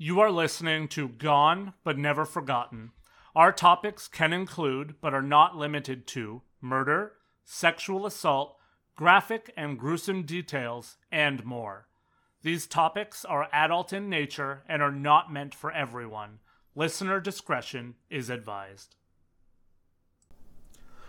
[0.00, 2.92] You are listening to Gone but Never Forgotten.
[3.34, 8.56] Our topics can include, but are not limited to, murder, sexual assault,
[8.94, 11.88] graphic and gruesome details, and more.
[12.42, 16.38] These topics are adult in nature and are not meant for everyone.
[16.76, 18.94] Listener discretion is advised.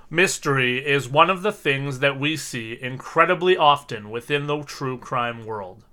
[0.10, 5.46] Mystery is one of the things that we see incredibly often within the true crime
[5.46, 5.86] world.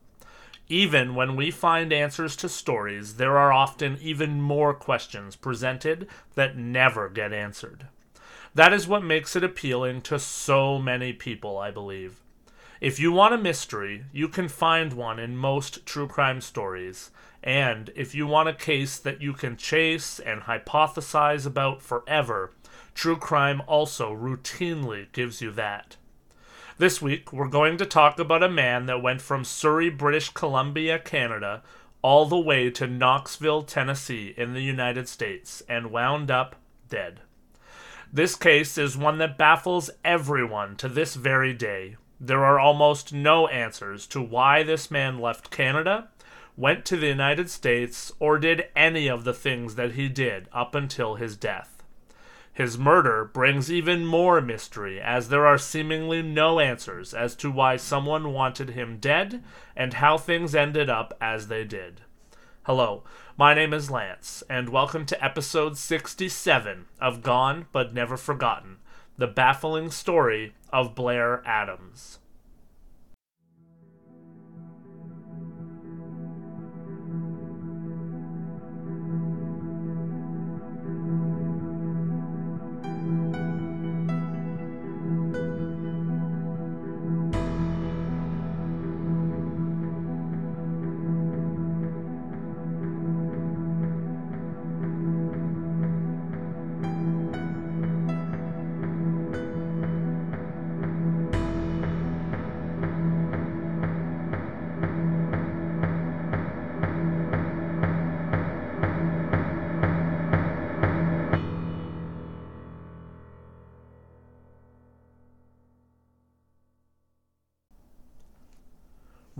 [0.69, 6.57] Even when we find answers to stories, there are often even more questions presented that
[6.57, 7.87] never get answered.
[8.55, 12.21] That is what makes it appealing to so many people, I believe.
[12.81, 17.11] If you want a mystery, you can find one in most true crime stories.
[17.43, 22.53] And if you want a case that you can chase and hypothesize about forever,
[22.93, 25.97] true crime also routinely gives you that.
[26.79, 30.99] This week, we're going to talk about a man that went from Surrey, British Columbia,
[30.99, 31.63] Canada,
[32.03, 36.55] all the way to Knoxville, Tennessee, in the United States, and wound up
[36.91, 37.21] dead.
[38.13, 41.97] This case is one that baffles everyone to this very day.
[42.21, 46.09] There are almost no answers to why this man left Canada,
[46.59, 50.75] went to the United States, or did any of the things that he did up
[50.75, 51.76] until his death.
[52.57, 57.77] His murder brings even more mystery, as there are seemingly no answers as to why
[57.77, 59.45] someone wanted him dead
[59.77, 62.01] and how things ended up as they did.
[62.63, 63.05] Hello,
[63.37, 68.79] my name is Lance, and welcome to episode 67 of Gone But Never Forgotten
[69.19, 72.21] The Baffling Story of Blair Adams.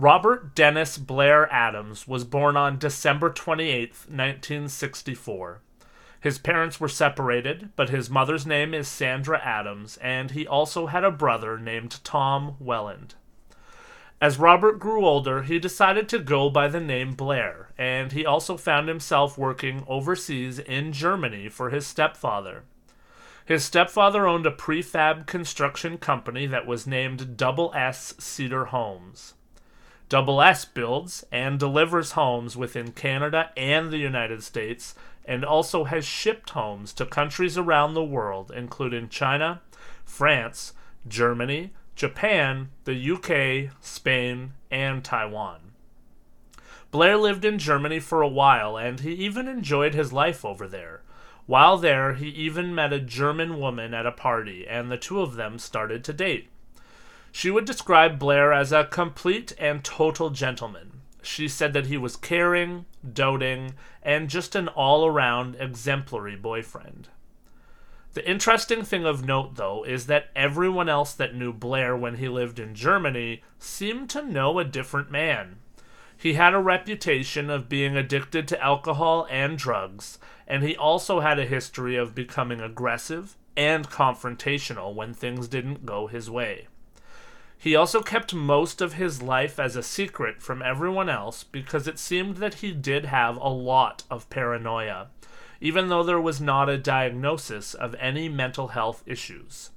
[0.07, 5.59] Robert Dennis Blair Adams was born on December 28, 1964.
[6.21, 11.03] His parents were separated, but his mother's name is Sandra Adams, and he also had
[11.03, 13.15] a brother named Tom Welland.
[14.21, 18.55] As Robert grew older, he decided to go by the name Blair, and he also
[18.55, 22.63] found himself working overseas in Germany for his stepfather.
[23.43, 29.33] His stepfather owned a prefab construction company that was named Double S Cedar Homes.
[30.09, 34.95] Double S builds and delivers homes within Canada and the United States,
[35.25, 39.61] and also has shipped homes to countries around the world, including China,
[40.05, 40.73] France,
[41.07, 45.73] Germany, Japan, the UK, Spain, and Taiwan.
[46.89, 51.01] Blair lived in Germany for a while, and he even enjoyed his life over there.
[51.47, 55.35] While there, he even met a German woman at a party, and the two of
[55.35, 56.49] them started to date.
[57.31, 61.01] She would describe Blair as a complete and total gentleman.
[61.21, 67.09] She said that he was caring, doting, and just an all around exemplary boyfriend.
[68.13, 72.27] The interesting thing of note, though, is that everyone else that knew Blair when he
[72.27, 75.57] lived in Germany seemed to know a different man.
[76.17, 80.17] He had a reputation of being addicted to alcohol and drugs,
[80.47, 86.07] and he also had a history of becoming aggressive and confrontational when things didn't go
[86.07, 86.67] his way.
[87.57, 91.97] He also kept most of his life as a secret from everyone else because it
[91.97, 95.07] seemed that he did have a lot of paranoia,
[95.59, 99.71] even though there was not a diagnosis of any mental health issues.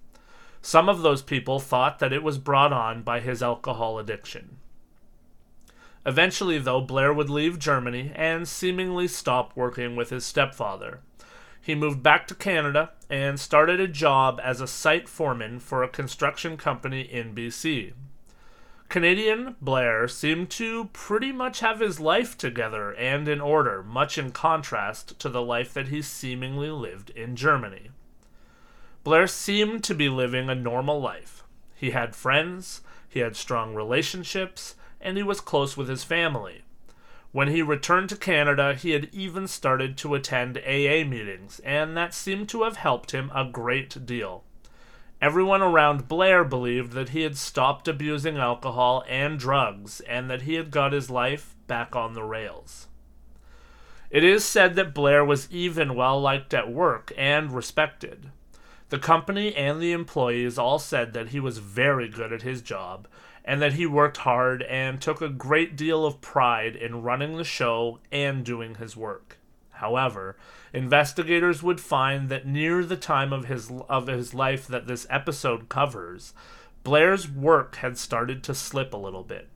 [0.61, 4.59] Some of those people thought that it was brought on by his alcohol addiction.
[6.05, 11.01] Eventually, though, Blair would leave Germany and seemingly stop working with his stepfather.
[11.61, 15.89] He moved back to Canada and started a job as a site foreman for a
[15.89, 17.93] construction company in BC.
[18.89, 24.33] Canadian Blair seemed to pretty much have his life together and in order, much in
[24.33, 27.91] contrast to the life that he seemingly lived in Germany.
[29.05, 31.45] Blair seemed to be living a normal life.
[31.77, 36.63] He had friends, he had strong relationships, and he was close with his family.
[37.33, 42.13] When he returned to Canada, he had even started to attend AA meetings, and that
[42.13, 44.43] seemed to have helped him a great deal.
[45.23, 50.55] Everyone around Blair believed that he had stopped abusing alcohol and drugs, and that he
[50.55, 52.89] had got his life back on the rails.
[54.11, 58.31] It is said that Blair was even well liked at work and respected.
[58.89, 63.07] The company and the employees all said that he was very good at his job
[63.45, 67.45] and that he worked hard and took a great deal of pride in running the
[67.45, 69.39] show and doing his work.
[69.71, 70.37] However,
[70.75, 75.69] investigators would find that near the time of his of his life that this episode
[75.69, 76.35] covers,
[76.85, 79.49] Blair's work had started to slip a little bit.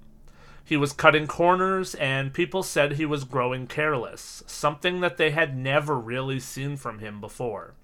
[0.65, 5.57] He was cutting corners, and people said he was growing careless, something that they had
[5.57, 7.75] never really seen from him before.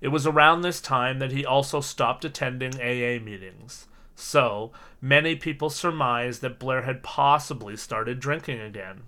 [0.00, 3.86] It was around this time that he also stopped attending AA meetings.
[4.14, 9.02] So, many people surmised that Blair had possibly started drinking again.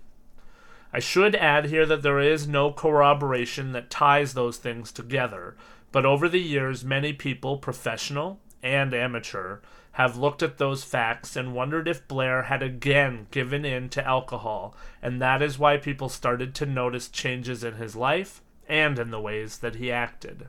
[0.92, 5.56] I should add here that there is no corroboration that ties those things together,
[5.92, 9.58] but over the years, many people, professional and amateur,
[9.92, 14.74] have looked at those facts and wondered if Blair had again given in to alcohol,
[15.00, 19.20] and that is why people started to notice changes in his life and in the
[19.20, 20.48] ways that he acted.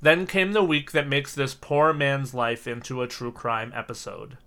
[0.00, 4.38] Then came the week that makes this poor man's life into a true crime episode.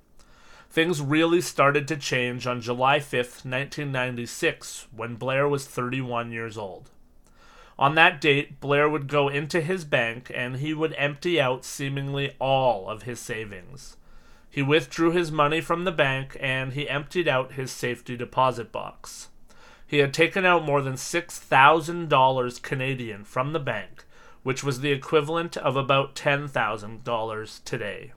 [0.70, 6.92] Things really started to change on July 5th, 1996, when Blair was 31 years old.
[7.80, 12.36] On that date, Blair would go into his bank and he would empty out seemingly
[12.38, 13.96] all of his savings.
[14.50, 19.30] He withdrew his money from the bank and he emptied out his safety deposit box.
[19.88, 24.06] He had taken out more than $6,000 Canadian from the bank,
[24.44, 28.14] which was the equivalent of about $10,000 today.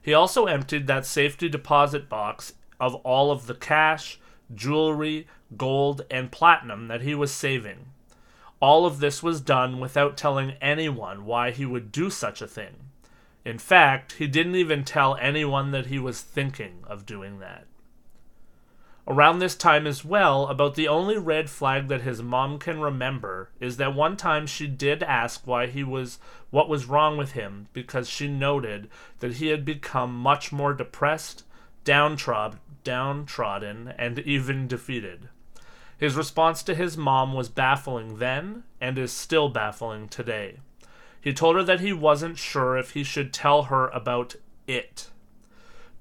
[0.00, 4.18] He also emptied that safety deposit box of all of the cash,
[4.54, 5.26] jewelry,
[5.56, 7.86] gold, and platinum that he was saving.
[8.60, 12.76] All of this was done without telling anyone why he would do such a thing.
[13.44, 17.66] In fact, he didn't even tell anyone that he was thinking of doing that.
[19.06, 23.50] Around this time as well, about the only red flag that his mom can remember
[23.60, 26.18] is that one time she did ask why he was
[26.50, 31.44] what was wrong with him because she noted that he had become much more depressed,
[31.84, 35.28] downtrodden, downtrodden and even defeated.
[35.98, 40.60] His response to his mom was baffling then and is still baffling today.
[41.20, 44.36] He told her that he wasn't sure if he should tell her about
[44.66, 45.10] it.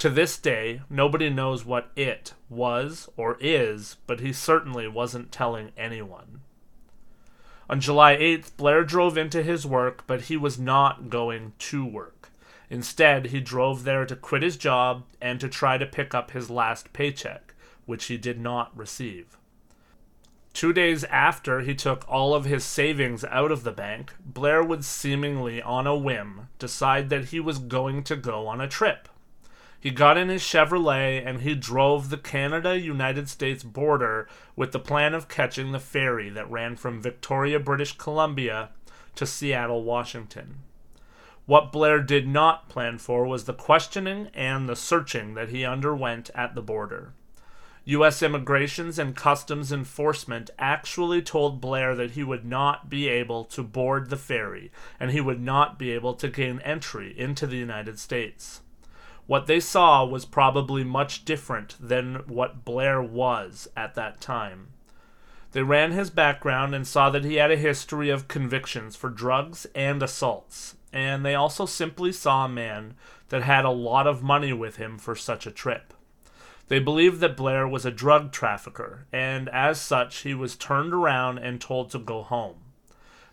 [0.04, 5.72] To this day, nobody knows what it was or is, but he certainly wasn't telling
[5.78, 6.42] anyone.
[7.70, 12.32] On July 8th, Blair drove into his work, but he was not going to work.
[12.70, 16.50] Instead, he drove there to quit his job and to try to pick up his
[16.50, 17.54] last paycheck,
[17.86, 19.38] which he did not receive.
[20.52, 24.84] Two days after he took all of his savings out of the bank, Blair would
[24.84, 29.08] seemingly on a whim decide that he was going to go on a trip.
[29.84, 34.80] He got in his Chevrolet and he drove the Canada United States border with the
[34.80, 38.70] plan of catching the ferry that ran from Victoria, British Columbia
[39.16, 40.60] to Seattle, Washington.
[41.48, 46.30] What Blair did not plan for was the questioning and the searching that he underwent
[46.34, 47.12] at the border.
[47.84, 48.24] U.S.
[48.24, 54.10] Immigrations and Customs Enforcement actually told Blair that he would not be able to board
[54.10, 58.62] the ferry and he would not be able to gain entry into the United States.
[59.26, 64.68] What they saw was probably much different than what Blair was at that time.
[65.54, 69.66] They ran his background and saw that he had a history of convictions for drugs
[69.76, 72.96] and assaults, and they also simply saw a man
[73.30, 75.94] that had a lot of money with him for such a trip.
[76.68, 81.38] They believed that Blair was a drug trafficker, and as such, he was turned around
[81.38, 82.58] and told to go home.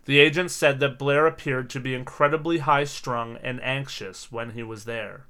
[0.05, 4.63] The agent said that Blair appeared to be incredibly high strung and anxious when he
[4.63, 5.25] was there.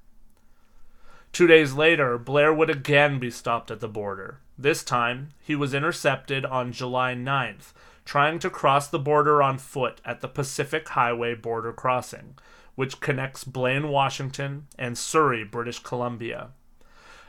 [1.32, 4.40] Two days later, Blair would again be stopped at the border.
[4.58, 7.72] This time, he was intercepted on July 9th,
[8.04, 12.36] trying to cross the border on foot at the Pacific Highway border crossing,
[12.76, 16.50] which connects Blaine, Washington, and Surrey, British Columbia.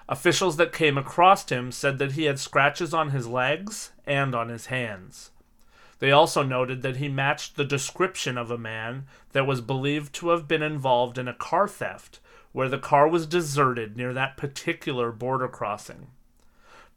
[0.09, 4.49] Officials that came across him said that he had scratches on his legs and on
[4.49, 5.31] his hands.
[6.01, 10.31] They also noted that he matched the description of a man that was believed to
[10.31, 12.19] have been involved in a car theft
[12.53, 16.09] where the car was deserted near that particular border crossing.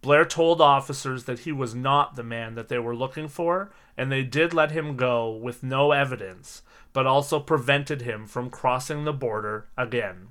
[0.02, 4.12] Blair told officers that he was not the man that they were looking for, and
[4.12, 6.62] they did let him go with no evidence,
[6.94, 10.28] but also prevented him from crossing the border again.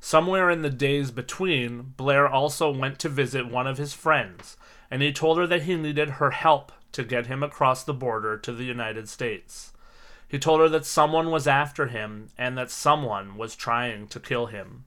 [0.00, 4.56] Somewhere in the days between, Blair also went to visit one of his friends,
[4.90, 8.36] and he told her that he needed her help to get him across the border
[8.36, 9.72] to the United States.
[10.28, 14.46] He told her that someone was after him and that someone was trying to kill
[14.46, 14.84] him.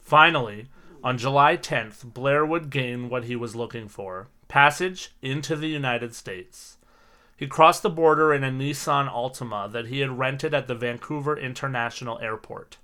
[0.00, 0.66] Finally,
[1.02, 4.28] on July 10th, Blair would gain what he was looking for.
[4.48, 6.78] passage into the United States.
[7.36, 11.36] He crossed the border in a Nissan Altima that he had rented at the Vancouver
[11.36, 12.78] International Airport.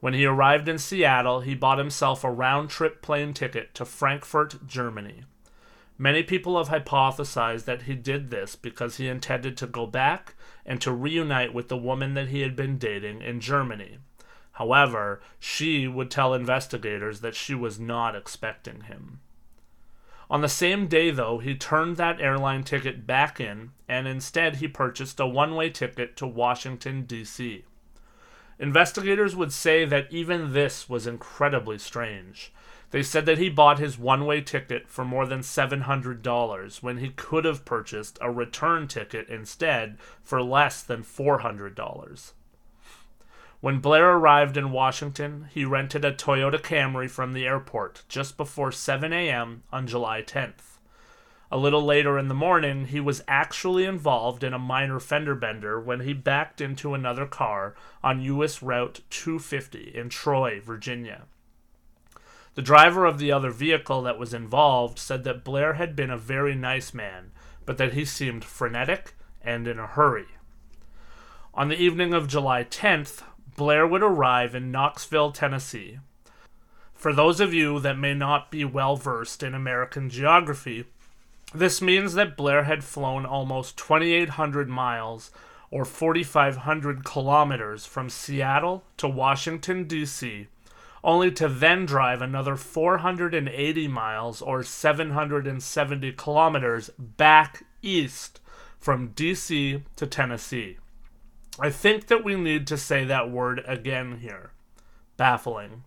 [0.00, 4.66] When he arrived in Seattle, he bought himself a round trip plane ticket to Frankfurt,
[4.66, 5.24] Germany.
[6.02, 10.80] Many people have hypothesized that he did this because he intended to go back and
[10.80, 13.98] to reunite with the woman that he had been dating in Germany.
[14.52, 19.20] However, she would tell investigators that she was not expecting him.
[20.30, 24.68] On the same day, though, he turned that airline ticket back in and instead he
[24.68, 27.66] purchased a one way ticket to Washington, D.C.
[28.60, 32.52] Investigators would say that even this was incredibly strange.
[32.90, 37.08] They said that he bought his one way ticket for more than $700 when he
[37.08, 42.32] could have purchased a return ticket instead for less than $400.
[43.60, 48.72] When Blair arrived in Washington, he rented a Toyota Camry from the airport just before
[48.72, 49.62] 7 a.m.
[49.72, 50.69] on July 10th.
[51.52, 55.80] A little later in the morning, he was actually involved in a minor fender bender
[55.80, 58.62] when he backed into another car on U.S.
[58.62, 61.22] Route 250 in Troy, Virginia.
[62.54, 66.16] The driver of the other vehicle that was involved said that Blair had been a
[66.16, 67.32] very nice man,
[67.66, 70.26] but that he seemed frenetic and in a hurry.
[71.52, 73.22] On the evening of July 10th,
[73.56, 75.98] Blair would arrive in Knoxville, Tennessee.
[76.94, 80.84] For those of you that may not be well versed in American geography,
[81.54, 85.30] this means that Blair had flown almost 2,800 miles
[85.70, 90.48] or 4,500 kilometers from Seattle to Washington, D.C.,
[91.02, 98.40] only to then drive another 480 miles or 770 kilometers back east
[98.78, 99.82] from D.C.
[99.96, 100.76] to Tennessee.
[101.58, 104.50] I think that we need to say that word again here.
[105.16, 105.84] Baffling.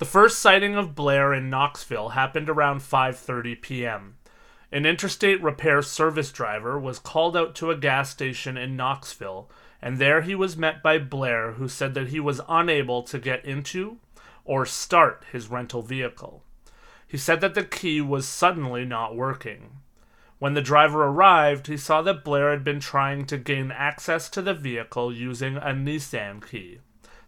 [0.00, 4.16] The first sighting of Blair in Knoxville happened around 5:30 p.m.
[4.72, 9.50] An interstate repair service driver was called out to a gas station in Knoxville,
[9.82, 13.44] and there he was met by Blair, who said that he was unable to get
[13.44, 13.98] into
[14.46, 16.44] or start his rental vehicle.
[17.06, 19.80] He said that the key was suddenly not working.
[20.38, 24.40] When the driver arrived, he saw that Blair had been trying to gain access to
[24.40, 26.78] the vehicle using a Nissan key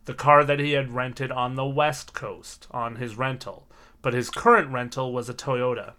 [0.05, 3.69] the car that he had rented on the West Coast on his rental,
[4.01, 5.95] but his current rental was a Toyota.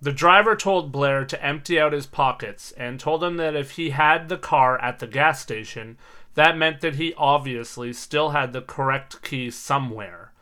[0.00, 3.90] The driver told Blair to empty out his pockets and told him that if he
[3.90, 5.96] had the car at the gas station,
[6.34, 10.32] that meant that he obviously still had the correct key somewhere.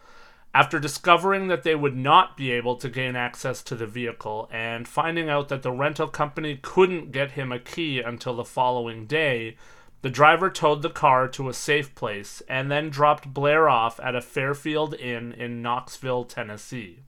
[0.52, 4.86] After discovering that they would not be able to gain access to the vehicle and
[4.86, 9.56] finding out that the rental company couldn't get him a key until the following day,
[10.04, 14.14] the driver towed the car to a safe place and then dropped Blair off at
[14.14, 16.98] a Fairfield Inn in Knoxville, Tennessee.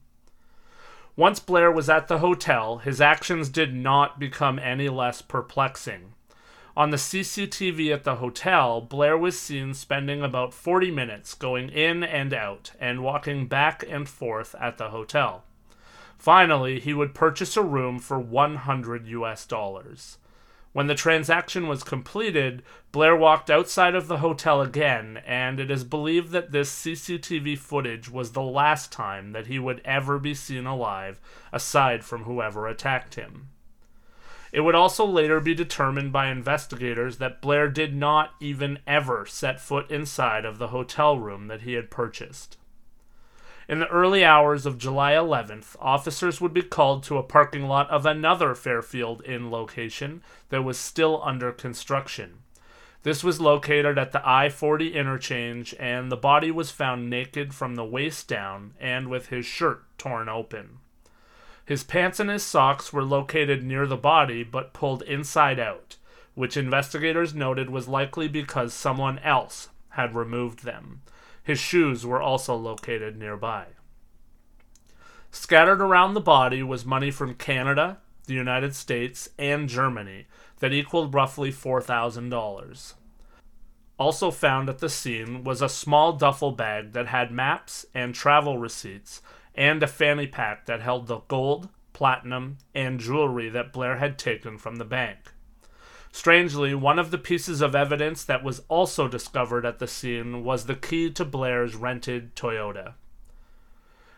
[1.15, 6.15] Once Blair was at the hotel, his actions did not become any less perplexing.
[6.75, 12.03] On the CCTV at the hotel, Blair was seen spending about 40 minutes going in
[12.03, 15.43] and out and walking back and forth at the hotel.
[16.17, 20.17] Finally, he would purchase a room for 100 US dollars.
[20.77, 25.83] When the transaction was completed, Blair walked outside of the hotel again, and it is
[25.83, 30.67] believed that this CCTV footage was the last time that he would ever be seen
[30.67, 31.19] alive,
[31.51, 33.49] aside from whoever attacked him.
[34.51, 39.59] It would also later be determined by investigators that Blair did not even ever set
[39.59, 42.55] foot inside of the hotel room that he had purchased.
[43.67, 47.89] In the early hours of July 11th, officers would be called to a parking lot
[47.89, 52.39] of another Fairfield Inn location that was still under construction.
[53.03, 57.75] This was located at the I 40 interchange, and the body was found naked from
[57.75, 60.79] the waist down and with his shirt torn open.
[61.65, 65.97] His pants and his socks were located near the body but pulled inside out,
[66.35, 71.01] which investigators noted was likely because someone else had removed them.
[71.47, 73.67] His shoes were also located nearby.
[75.31, 80.25] Scattered around the body was money from Canada, the United States, and Germany
[80.59, 82.93] that equaled roughly $4,000.
[83.97, 88.57] Also found at the scene was a small duffel bag that had maps and travel
[88.57, 89.21] receipts,
[89.55, 94.57] and a fanny pack that held the gold, platinum, and jewelry that Blair had taken
[94.57, 95.31] from the bank.
[96.17, 100.65] Strangely, one of the pieces of evidence that was also discovered at the scene was
[100.65, 102.95] the key to Blair's rented Toyota.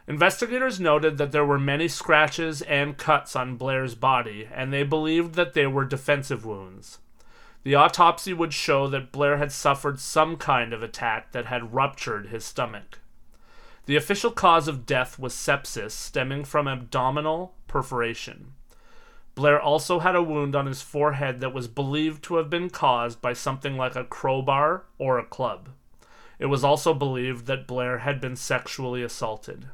[0.07, 5.35] Investigators noted that there were many scratches and cuts on Blair's body, and they believed
[5.35, 6.99] that they were defensive wounds.
[7.63, 12.27] The autopsy would show that Blair had suffered some kind of attack that had ruptured
[12.27, 12.99] his stomach.
[13.87, 18.53] The official cause of death was sepsis stemming from abdominal perforation.
[19.39, 23.21] Blair also had a wound on his forehead that was believed to have been caused
[23.21, 25.69] by something like a crowbar or a club.
[26.39, 29.67] It was also believed that Blair had been sexually assaulted.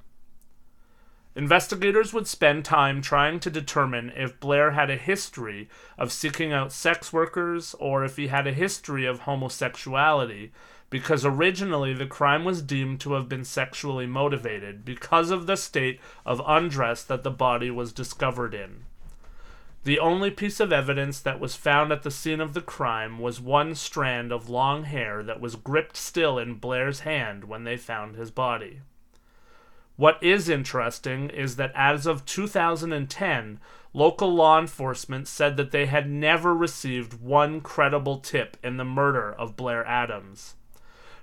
[1.36, 5.68] Investigators would spend time trying to determine if Blair had a history
[5.98, 10.52] of seeking out sex workers or if he had a history of homosexuality,
[10.92, 16.00] because originally the crime was deemed to have been sexually motivated because of the state
[16.24, 18.84] of undress that the body was discovered in.
[19.86, 23.40] The only piece of evidence that was found at the scene of the crime was
[23.40, 28.16] one strand of long hair that was gripped still in Blair's hand when they found
[28.16, 28.82] his body.
[29.96, 33.60] What is interesting is that as of 2010,
[33.94, 39.32] local law enforcement said that they had never received one credible tip in the murder
[39.34, 40.56] of Blair Adams.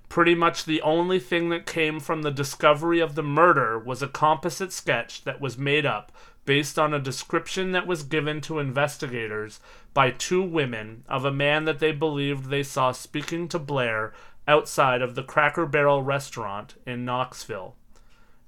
[0.09, 4.09] Pretty much the only thing that came from the discovery of the murder was a
[4.09, 6.13] composite sketch that was made up
[6.45, 9.61] based on a description that was given to investigators
[9.95, 14.13] by two women of a man that they believed they saw speaking to Blair
[14.49, 17.77] outside of the Cracker Barrel restaurant in Knoxville.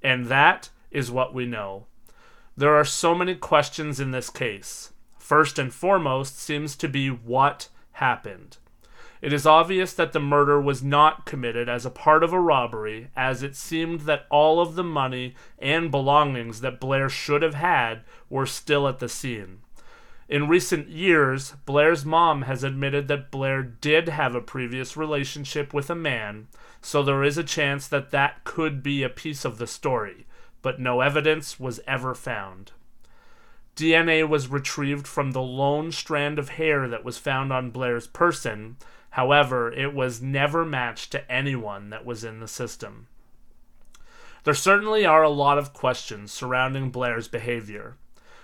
[0.03, 1.85] And that is what we know.
[2.57, 4.91] There are so many questions in this case.
[5.17, 8.57] First and foremost seems to be what happened.
[9.25, 13.09] It is obvious that the murder was not committed as a part of a robbery,
[13.15, 18.01] as it seemed that all of the money and belongings that Blair should have had
[18.29, 19.61] were still at the scene.
[20.29, 25.89] In recent years, Blair's mom has admitted that Blair did have a previous relationship with
[25.89, 26.47] a man,
[26.79, 30.27] so there is a chance that that could be a piece of the story,
[30.61, 32.73] but no evidence was ever found.
[33.75, 38.77] DNA was retrieved from the lone strand of hair that was found on Blair's person,
[39.15, 43.07] however, it was never matched to anyone that was in the system.
[44.43, 47.95] There certainly are a lot of questions surrounding Blair's behavior.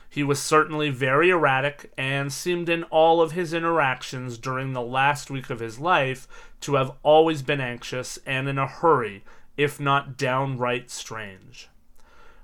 [0.10, 5.30] He was certainly very erratic and seemed in all of his interactions during the last
[5.30, 6.26] week of his life
[6.62, 9.26] to have always been anxious and in a hurry,
[9.58, 11.68] if not downright strange.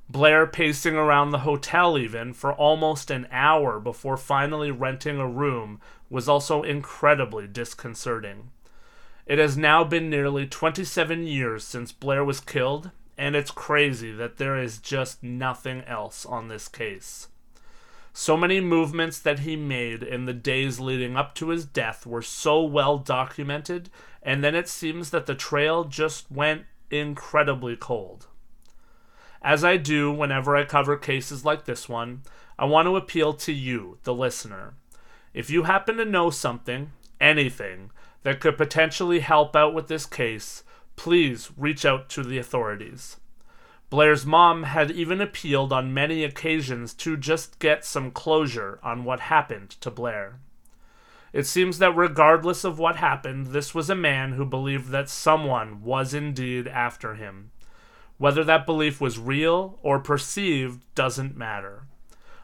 [0.09, 5.81] Blair pacing around the hotel even for almost an hour before finally renting a room
[6.09, 8.51] was also incredibly disconcerting.
[9.25, 14.37] It has now been nearly 27 years since Blair was killed, and it's crazy that
[14.37, 17.27] there is just nothing else on this case.
[18.13, 22.21] So many movements that he made in the days leading up to his death were
[22.21, 23.89] so well documented,
[24.23, 28.27] and then it seems that the trail just went incredibly cold.
[29.41, 32.23] As I do whenever I cover cases like this one,
[32.57, 34.73] I want to appeal to you, the listener.
[35.33, 37.91] If you happen to know something, anything,
[38.23, 40.63] that could potentially help out with this case,
[40.95, 43.17] please reach out to the authorities.
[43.89, 49.21] Blair's mom had even appealed on many occasions to just get some closure on what
[49.21, 50.39] happened to Blair.
[51.31, 55.83] It seems that regardless of what happened, this was a man who believed that someone
[55.83, 57.51] was indeed after him.
[58.17, 61.83] Whether that belief was real or perceived doesn't matter.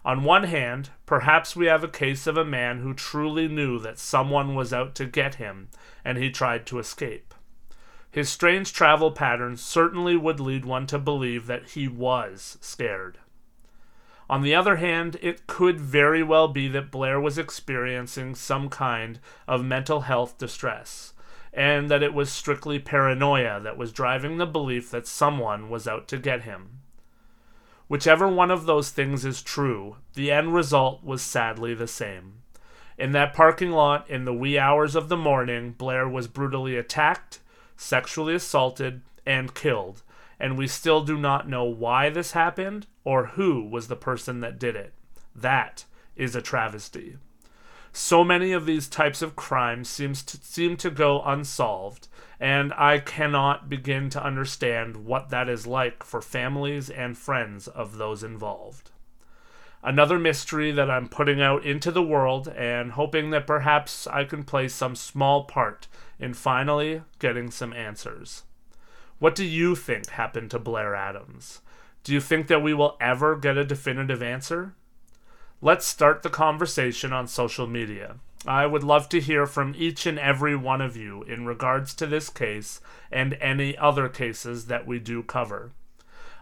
[0.05, 3.97] On one hand, perhaps we have a case of a man who truly knew that
[3.97, 5.69] someone was out to get him,
[6.03, 7.33] and he tried to escape.
[8.11, 13.17] His strange travel patterns certainly would lead one to believe that he was scared.
[14.29, 19.19] On the other hand, it could very well be that Blair was experiencing some kind
[19.47, 21.12] of mental health distress,
[21.53, 26.07] and that it was strictly paranoia that was driving the belief that someone was out
[26.07, 26.79] to get him.
[27.87, 32.41] Whichever one of those things is true, the end result was sadly the same.
[32.97, 37.39] In that parking lot in the wee hours of the morning, Blair was brutally attacked,
[37.75, 40.01] sexually assaulted, and killed,
[40.39, 44.59] and we still do not know why this happened or who was the person that
[44.59, 44.93] did it.
[45.35, 45.85] That
[46.15, 47.17] is a travesty.
[47.95, 52.07] So many of these types of crimes seems to seem to go unsolved,
[52.39, 57.97] and I cannot begin to understand what that is like for families and friends of
[57.97, 58.89] those involved.
[59.83, 64.43] Another mystery that I'm putting out into the world and hoping that perhaps I can
[64.43, 68.41] play some small part in finally getting some answers.
[69.19, 71.61] What do you think happened to Blair Adams?
[72.03, 74.73] Do you think that we will ever get a definitive answer?
[75.65, 78.17] Let's start the conversation on social media.
[78.45, 82.05] I would love to hear from each and every one of you in regards to
[82.05, 85.71] this case and any other cases that we do cover.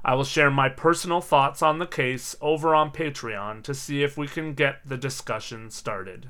[0.04, 4.18] I will share my personal thoughts on the case over on Patreon to see if
[4.18, 6.30] we can get the discussion started.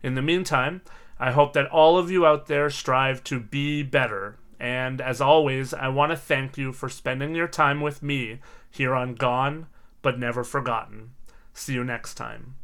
[0.00, 0.82] In the meantime,
[1.18, 5.74] I hope that all of you out there strive to be better And as always,
[5.74, 8.38] I want to thank you for spending your time with me
[8.70, 9.66] here on Gone
[10.00, 11.10] But Never Forgotten.
[11.54, 12.56] See you next time.